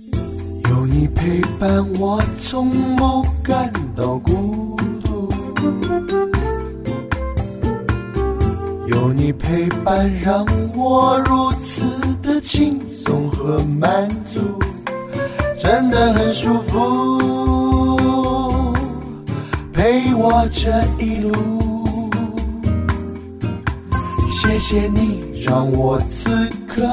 [0.00, 5.28] 有你陪伴我，从不感到孤独。
[8.86, 11.82] 有你陪伴，让我如此
[12.22, 14.40] 的轻松和满足，
[15.60, 17.18] 真的很舒服。
[19.72, 20.70] 陪我这
[21.04, 21.34] 一路，
[24.30, 26.30] 谢谢你让我此
[26.68, 26.86] 刻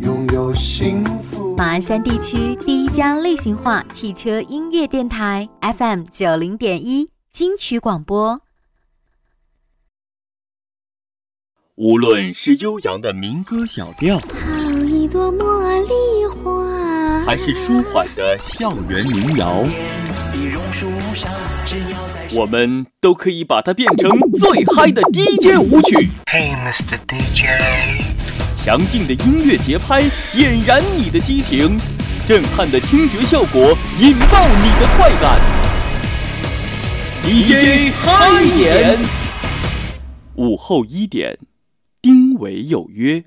[0.00, 1.45] 拥有幸福。
[1.56, 8.38] 马鞍山地区第一家类型化汽车音乐电台 FM 九零点一金曲广播。
[11.76, 19.64] 无论是悠扬的民歌小调，好一朵茉莉花，还是舒缓的校园民谣。
[22.34, 26.10] 我们都可以把它变成最嗨的 DJ 舞曲。
[26.26, 26.98] Hey Mr.
[27.08, 28.15] DJ，
[28.66, 30.02] 强劲的音乐节拍
[30.32, 31.78] 点燃你的激情，
[32.26, 35.40] 震撼的听觉效果引爆你的快感。
[37.22, 38.98] DJ 嗨一点，
[40.34, 41.38] 午后一点，
[42.02, 43.22] 丁伟有约。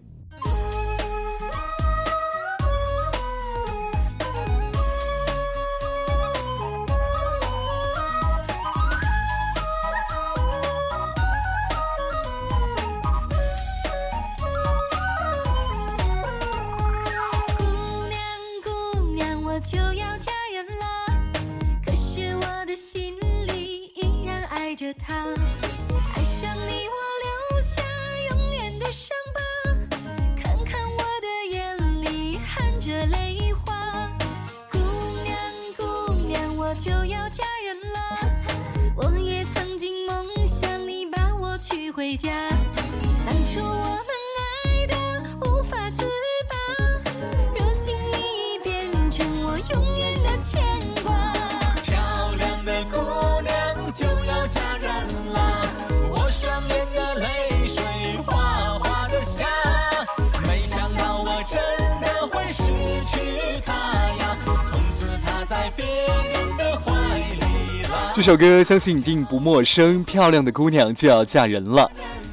[68.20, 71.90] 这首歌相信一定不陌生，漂亮的姑娘就要嫁人了。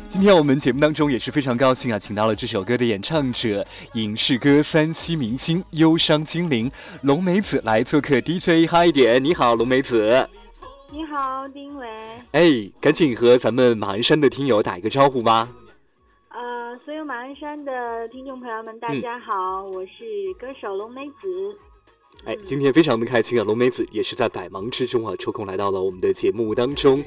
[0.09, 3.65] 今天我们节目当中也是非常高兴啊，请到了这首歌的演唱者，
[3.95, 6.69] 影视歌三栖明星、忧伤精灵
[7.03, 9.23] 龙梅子来做客 DJ 嗨一点。
[9.23, 10.29] 你好，龙梅子。
[10.91, 11.87] 你好，丁伟。
[12.33, 15.49] 哎，赶紧和咱们马鞍山的听友打一个招呼吧。
[16.31, 20.03] 呃，所有马鞍山的听众朋友们，大嗯家好，我是
[20.37, 21.57] 歌手龙梅子。
[22.25, 23.45] 哎，今天非常的开心啊！
[23.45, 27.05] 龙梅子也是在百忙之中啊，抽空来到了我们的节目当中。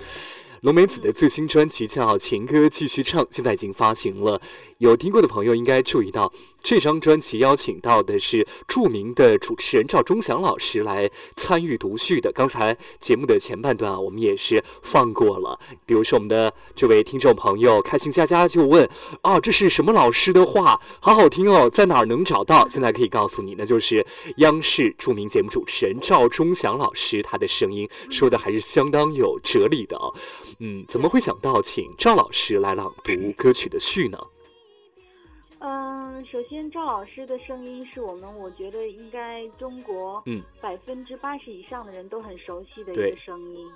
[0.62, 4.42] 龙梅子的最新专辑叫《情歌继续唱》，现在已经发行了。
[4.80, 6.32] 有听过的朋友应该注意到，
[6.64, 12.32] 这张专辑邀请到的是著名的主持人赵忠祥老师来参与读序的。
[12.32, 15.60] 刚才节目的前半段啊，我们也是放过了。
[15.86, 18.90] 比如说我们的这位听众朋友开心佳佳就问
[19.22, 20.80] ：“啊，这是什么老师的话？
[21.02, 24.06] 好好听哦，在哪儿能找到？”现在可以告诉你，那就是
[24.38, 30.00] 央视著名节目主持人赵忠祥老师，他的声音说的还是相当有哲理的。
[30.60, 34.18] 嗯，怎么会想到请赵老师来朗读歌曲的序呢？
[36.20, 43.72] 嗯、首先赵老师的声音是我们我觉得应该中国嗯百分之八十以上的人都很熟悉的一个声音。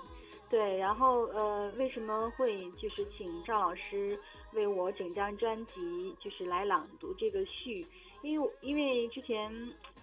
[0.49, 4.19] 对，然后呃，为什么会就是请赵老师
[4.51, 7.85] 为我整张专辑就是来朗读这个序？
[8.21, 9.49] 因为因为之前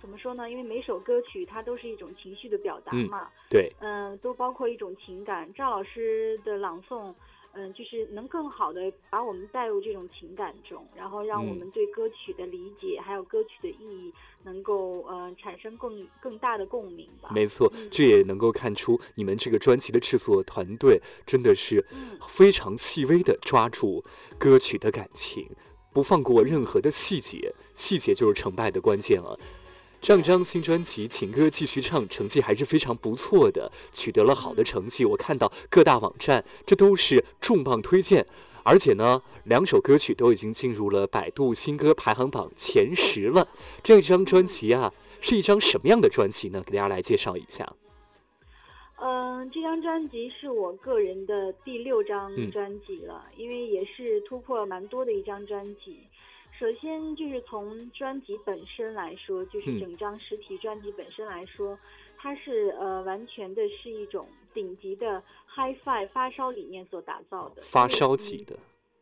[0.01, 0.51] 怎么说呢？
[0.51, 3.31] 因为每首歌曲它都是一种情绪的表达嗯嘛。
[3.51, 5.53] 对，嗯，都包括一种情感。
[5.53, 7.15] 赵老师的朗诵，
[7.53, 14.13] 嗯，就是能更好的把我们带入这种情感中，然后让我嗯们对歌曲的理解，还有歌曲的意义，
[14.45, 17.31] 能够呃产生更更大的共鸣吧。
[17.35, 24.05] 没错，嗯这也能够看出你们这个专辑的制作团队真的是嗯非常细微的抓住
[24.39, 25.51] 歌曲的感情，
[25.93, 29.39] 不放过任何的细节，细节就是成败的关键了。
[30.01, 35.05] 这张新专辑《情歌继续唱》成绩还是非常不错的，取得了好的成绩。
[35.05, 38.27] 我看到各大网站这都是重磅推荐，
[38.65, 43.47] 而且呢，两首歌曲都已经进入了百度新歌排行榜前十了。
[43.83, 46.63] 这张专辑啊，是一张什么样的专辑呢？
[46.65, 47.71] 给大家来介绍一下。
[49.03, 56.01] 嗯，这张专辑是我个人的第六张专辑了，因为也是突破了蛮多的一张专辑。
[56.61, 61.79] 首先就是从专辑本身来说，就是嗯整张实体专辑本身来说，
[62.19, 65.23] 它是呃完全的是一种顶级的
[65.57, 67.63] HiFi 发烧理念所打造的。
[67.63, 68.59] 发烧级的，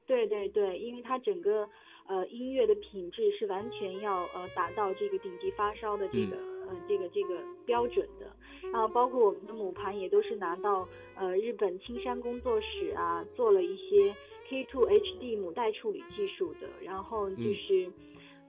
[0.06, 1.69] 对对对，因为它整个
[2.06, 8.31] 呃音乐的品质是完全要呃达到这个顶级发烧的这个、嗯呃这个这个标准的。
[8.72, 14.14] 然后包括我们的母盘也都是拿到呃日本青山工作室啊做了一些
[14.49, 17.91] K2 HD 母带处理技术的，然后就是。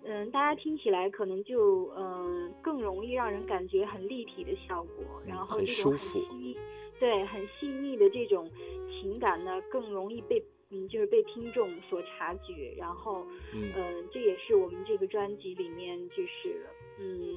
[0.02, 6.58] 嗯，大家听起来可能就嗯、呃更容易让人感觉很立体的效果，然后很这种很细，
[7.02, 8.50] 对，很细腻的这种
[8.90, 16.66] 情感呢，更容易被嗯就是被听众所察觉，然后嗯嗯、这也是我们这个专辑里面就是
[16.98, 17.36] 嗯。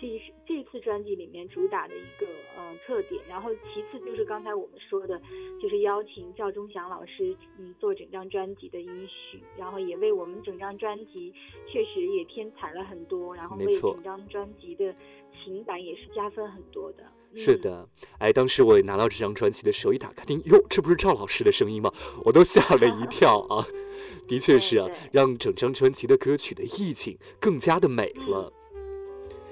[0.00, 5.20] 这一是这次专辑里面主打的一个嗯、呃特点，然后其次就是刚才我们说的，
[5.60, 11.32] 就是邀请赵忠祥老师嗯做整张专辑的音序，然后也为我们整张专辑
[11.66, 14.94] 确实也添彩了很多，然后为整张专辑的
[15.42, 17.02] 情感也是加分很多的。
[17.32, 17.86] 嗯，是的，
[18.18, 21.92] 哎，当时我拿到这张专辑的时候，一打开听，哟，这不是赵老师的声音吗？
[22.24, 23.66] 我都吓了一 跳啊！
[24.28, 28.52] 的确是啊让整张专辑的歌曲的意境更加的美了。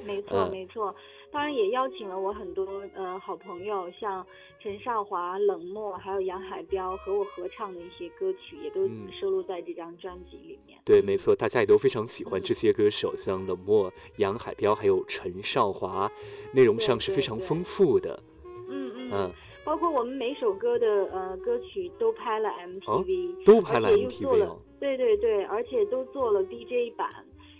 [0.06, 0.94] 没错，嗯没错。
[1.32, 4.24] 当然也邀请了我很多呃好朋友，像
[4.62, 10.78] 陈少华、冷漠，还有杨海彪和我合唱的一些歌曲，也都嗯收录在这张专辑里面。
[10.84, 16.10] 对，没错，大家也都非常喜欢嗯这 些歌手，像冷漠、杨海彪还有陈少华，
[16.54, 18.22] 内容上是非常丰富的。
[18.70, 19.32] 嗯嗯嗯，
[19.64, 24.56] 包括我们每首歌的呃歌曲都拍了 MTV，、都拍了 MTV。
[24.78, 27.08] 对对对，而且都做了 DJ 版。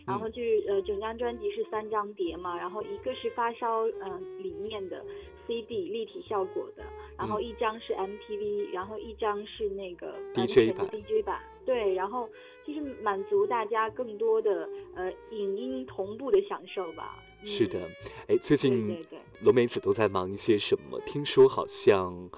[0.06, 5.04] 然嗯后就是呃，整张专辑是三张碟嘛，然后一个是发烧嗯、呃里面的
[5.46, 6.84] CD 立体效果的，
[7.18, 12.28] 然后嗯一张是 MTV，然后一张是那个完 DJ 版 DJ 版，对，然后
[12.66, 17.18] 就是满足大家更多的呃影音同步的享受吧。
[17.44, 17.90] 是的嗯，
[18.28, 19.04] 哎，最近。
[19.42, 20.98] 罗梅子都在忙一些什么？
[21.04, 22.30] 听说好像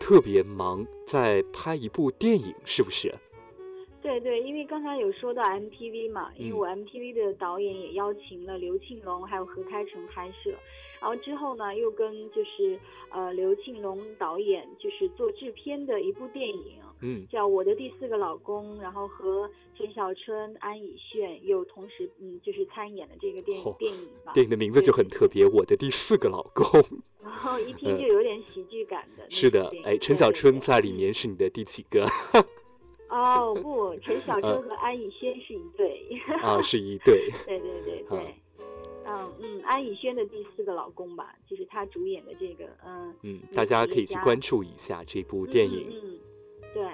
[0.00, 3.14] 特别忙，在拍一部电影，是不是？
[4.08, 10.50] 对对，因为刚才有说到 MTV 嘛，因为嗯我 MTV 的导演也邀请了刘庆龙还有何开成拍摄，
[10.98, 26.64] 然后之后呢又跟就是呃刘庆龙导演就是做制片的一部电影，嗯，叫《我的第四个老公》，然后和陈小春、安以炫又同时嗯就是参演了这个电影、哦电影吧，电影的名字就很特别，《我的第四个老公》。
[27.22, 29.50] 然后一听就有点喜剧感的嗯是。
[29.50, 32.06] 的哎，陈小春在里面是你的第几个
[33.08, 36.20] 哦不，陈小春呃和安以轩是一对。
[36.42, 36.60] 啊？
[36.62, 37.28] 是一对。
[37.46, 38.34] 对对对好对，
[39.06, 45.88] 嗯嗯，安以轩的第四个老公吧，就是他主演的这个，嗯，嗯，大家可以去关注一下这部电影。
[45.90, 46.18] 嗯
[46.74, 46.84] 对。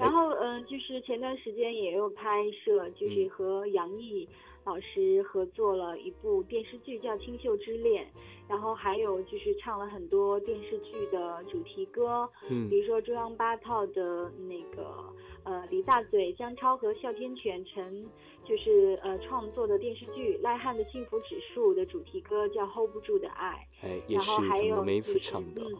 [0.00, 4.26] 然后嗯，就是前段时间也有拍摄，就是嗯和杨毅
[4.64, 8.04] 老师合作了一部电视剧，叫《清秀之恋》，
[8.48, 15.12] 然后还有就是唱了很多电视剧的主题歌，嗯比如说中央八套的那个
[15.44, 18.06] 呃李大嘴、姜超和哮天犬陈
[18.44, 25.62] 就是呃创作的电视剧《赖汉的幸福指数》的主题歌叫《hold 不住的爱》，哎，也然是后还有梅就是子唱的。
[25.62, 25.78] 嗯，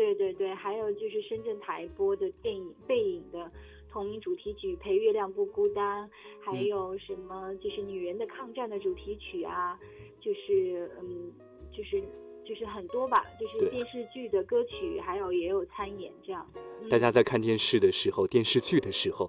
[0.00, 3.52] 对对对，还有就是深圳台播的电影《背影》的
[3.92, 6.08] 同名主题曲《陪月亮不孤单》，
[6.40, 9.78] 还嗯有什么就是女人的抗战的主题曲啊，
[10.18, 11.30] 就是嗯，
[11.70, 12.02] 就是
[12.46, 16.50] 就是很多吧，就是电视剧的歌曲，还有也有参演这样。
[16.80, 16.88] 嗯。
[16.88, 19.28] 大家在看电视的时候、电视剧的时候，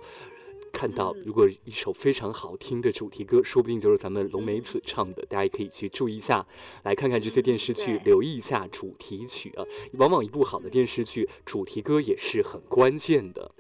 [0.82, 6.44] 看到嗯如果一首非常好听的主题歌，说不定就是咱们龙梅子唱的，大家也可以去注意一下，
[6.82, 9.64] 来看看这些电视剧，留意一下主题曲啊。
[10.00, 13.52] 往往一部好的电视剧主题歌也是很关键的。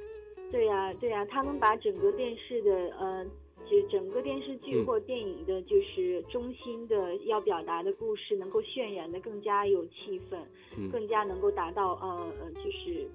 [0.51, 3.24] 对呀、对呀、他们把整个电视的呃，
[3.70, 10.40] 就整个电视剧嗯或电影的，就是中心的要表达的故事，能够渲染的更加有气氛，
[10.75, 13.08] 嗯更加能够达到呃呃，就是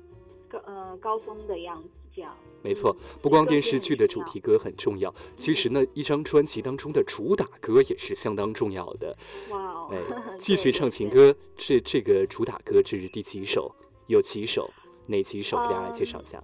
[0.49, 2.37] 高呃高峰的样子，这样。
[2.67, 9.17] 没错嗯，不光电视剧的主题歌很重要，其实呢，一张专辑当中的主打歌也是相当重要的。
[9.51, 9.91] 哇哦，
[10.37, 13.73] 继续唱情歌，这这个主打歌这是第几首？
[14.09, 14.69] 有几首？
[15.07, 15.57] 哪几首？
[15.59, 16.43] 给大家来介绍一下。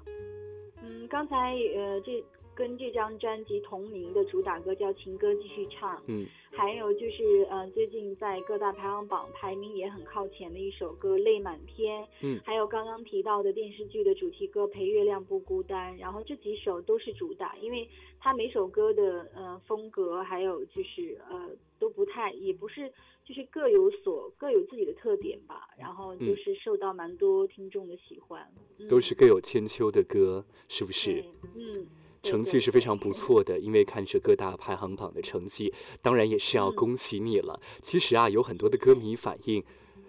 [0.81, 2.23] 嗯，刚才呃这
[2.55, 12.41] 跟这张专辑同名的主打歌叫《情歌继续唱》，嗯，还有就是呃最近在各大排行榜排名也很靠前的一首歌《泪满天》，嗯。
[12.45, 17.89] 还有刚刚提到的电视剧的主题歌《陪月亮不孤单》，然后这几首都是主打，因为
[18.21, 22.93] 它每首歌的呃风格还有就是呃都不太，也不是
[23.25, 26.37] 就是各有所各有自己的特点吧，然后就嗯。
[26.37, 28.47] 是受到蛮多听众的喜欢，
[28.89, 31.25] 都嗯是各有千秋的歌，是不是？
[31.55, 31.87] 嗯，对
[32.23, 33.13] 成绩是非常不。
[33.13, 37.61] 错的，因为看着各大排行榜的成绩，当然也是要嗯恭喜你了。
[37.83, 39.63] 其实啊，有很多的歌迷反映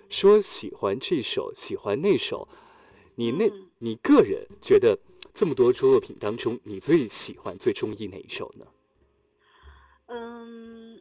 [0.10, 2.48] 说喜欢这首，喜欢那首。
[3.16, 4.98] 你那，嗯你个人觉得
[5.34, 8.66] 这么多作品当中，你最喜欢、最中意哪一首呢？
[10.08, 10.98] 嗯，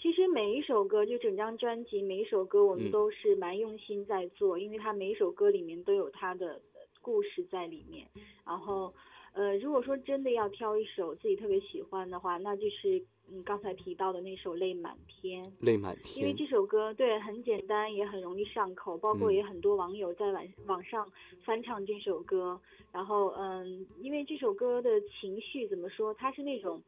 [0.00, 6.60] 其实每每一首歌，就整张专辑每一首歌，我嗯们都是蛮用心在做，因为它每一首歌里面都有它的
[7.00, 8.08] 故事在里面。
[8.44, 8.92] 然后，
[9.32, 15.44] 呃，如果说真的要挑一首自己特别喜欢的话，那就是嗯刚才提到的那首《泪满天》。
[15.60, 21.10] 泪满天因为这首歌对很简单，也很容易上口，包括嗯也很多网友在网网上
[21.44, 22.60] 翻唱这首歌。
[22.92, 26.82] 然后嗯，因为这首歌的情绪怎么说，它是那种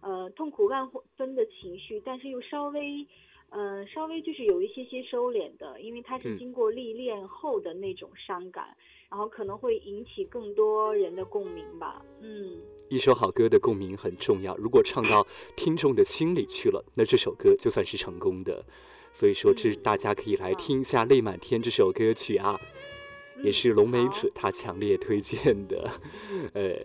[0.00, 3.06] 呃痛苦万分的情绪，但是又稍微
[3.52, 8.76] 呃稍微就是有一些些收敛的，因为它是嗯经过历练后的那种伤感，
[9.08, 12.02] 然后可能会引起更多人的共鸣吧。
[12.20, 12.60] 嗯。
[12.88, 18.64] 一首好歌的共鸣很重要，如果唱到听众的心里去了，那这首歌就算是成功的。
[19.14, 22.60] 所以说，这嗯大家可以来听一下《泪满天》这首歌曲啊，
[23.42, 25.90] 也嗯是龙梅子她强烈推荐的。
[26.52, 26.84] 呃，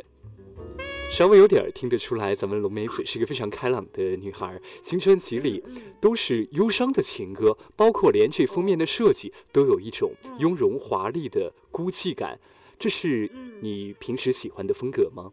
[1.10, 4.62] 稍微有点儿听得出来，咱们龙梅子是一个非常开朗的女孩儿。
[4.84, 12.40] 新专辑里嗯都是忧伤的情歌，包括连这封面的设计都有一种嗯雍容华丽的孤寂感。
[12.78, 15.32] 这是嗯你平时喜欢的风格吗？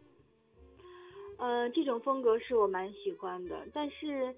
[1.37, 4.33] 呃，这种风格是我蛮喜欢的，但是，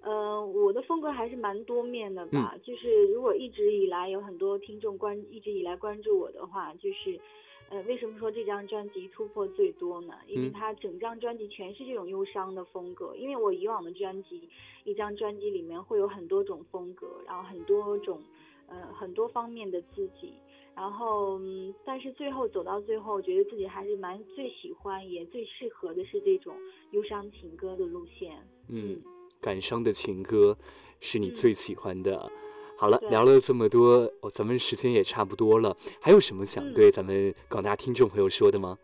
[0.00, 2.52] 呃，我的风格还是蛮多面的吧。
[2.54, 7.20] 嗯就是如果一直以来有很多听众关一直以来关注我的话，就是，
[7.68, 10.14] 呃，为什么说这张专辑突破最多呢？
[10.28, 13.14] 因为嗯它整张专辑全是这种忧伤的风格。
[13.16, 14.48] 因为我以往的专辑，
[14.84, 18.22] 一张专辑里面会有很多种风格，然后很多种，
[18.68, 20.34] 呃，很多方面的自己。
[20.76, 26.54] 然后，嗯，但是最后走到最后，觉得自己还是蛮最喜欢，也最适合的是这种
[26.92, 28.46] 忧伤情歌的路线。
[28.68, 29.00] 嗯，
[29.40, 30.56] 感伤的情歌
[31.00, 32.30] 是你嗯最喜欢的。
[32.78, 38.76] 好了，聊了这么多，哦，咱们时间也差不多了，还有什么想嗯对咱们广大听众朋友说的吗？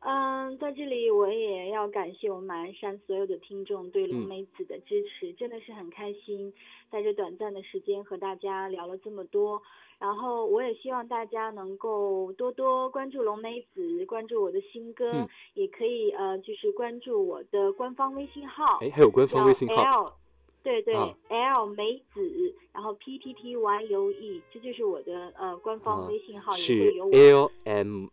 [0.00, 6.52] 嗯，在这里我也要感谢我们马鞍山所有的听众对龙嗯梅子的支持，真的是很开心，
[6.90, 9.62] 在这短暂的时间和大家聊了这么多。
[9.98, 18.80] 然后我也希望大家能够多多关注龙梅子，关注我的新歌，嗯也可以呃就是关注我的官方微信号。
[18.82, 20.18] 哎，还有官方微信号
[20.64, 21.16] 对对、啊。
[21.28, 28.06] L 梅子，然后 P T T Y U E，这就是我的呃官方啊微信号，也是会有我 L M，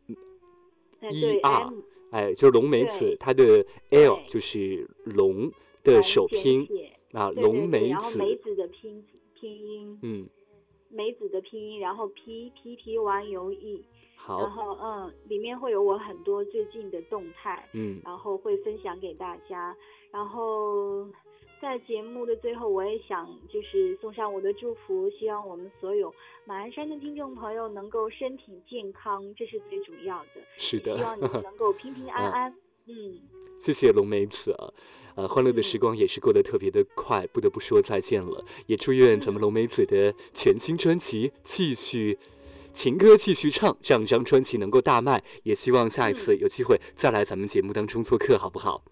[1.00, 5.50] 哎对 ER 就是龙梅子对，它的 L 就是龙
[5.84, 6.68] 的首拼
[7.14, 9.04] 啊，龙梅子然后子，梅子的拼
[9.34, 10.30] 拼音，嗯，
[10.90, 13.86] 梅子的拼音，然后 P P T Y U E，
[14.18, 14.40] 好。
[14.42, 19.76] 然，后嗯，里面会有我很多最近的动态，嗯，然后会分享给大家。
[20.12, 21.08] 然后
[21.62, 26.12] 在节目的最后，我也想就是送上我的祝福，希望我们所有
[26.44, 30.42] 马鞍山的听众朋友能够身体健康，这是最主要的。
[30.58, 32.56] 是的，希望你们能够平平安安。
[32.88, 33.20] 嗯，
[33.60, 34.74] 谢谢龙梅子啊，
[35.16, 38.44] 呃，欢乐的嗯时光也是过得特别的快，不得不说再见了。
[38.66, 42.18] 也祝愿咱们龙梅子的全新专辑继续
[42.74, 45.24] 情歌继续唱，这样张专辑能够大卖。
[45.44, 48.84] 也希望下一次有机会再来咱们节目当中做客，好不好？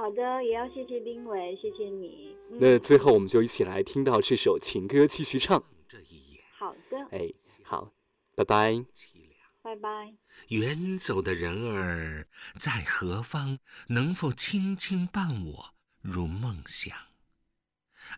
[0.00, 2.34] 好的，也要谢谢丁伟，谢谢你。
[2.50, 5.62] 嗯、那最后我们就一起来听到这首情歌继续唱。
[5.86, 7.30] 这一眼好的，哎，
[7.62, 7.92] 好，
[8.34, 8.72] 拜拜。
[8.94, 9.36] 凄凉。
[9.60, 10.14] 拜拜。
[10.48, 12.26] 远走的人儿
[12.58, 13.58] 在何方？
[13.88, 16.96] 能否轻轻伴我入梦乡？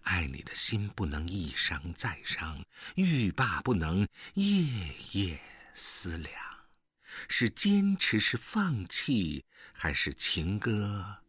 [0.03, 5.41] 爱你的心不能一伤再伤，欲罢不能夜夜
[5.75, 6.33] 思量。
[7.29, 11.22] 是坚持，是放弃，还是情歌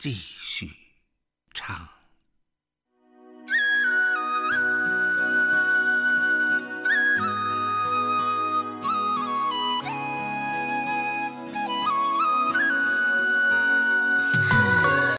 [0.00, 0.72] 继续
[1.52, 1.86] 唱？